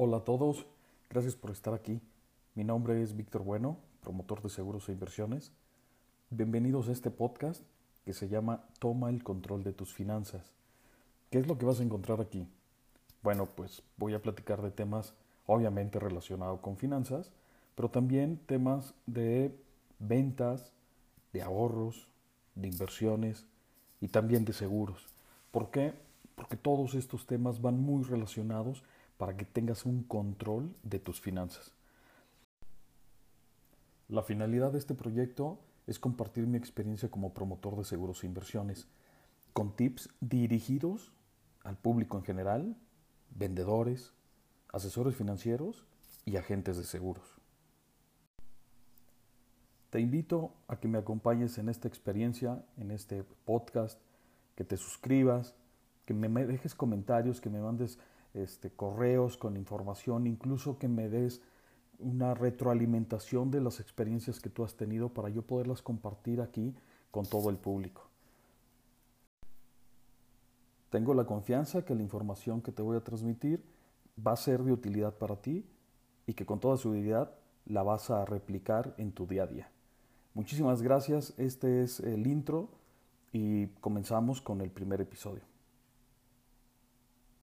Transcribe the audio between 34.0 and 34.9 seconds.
La finalidad de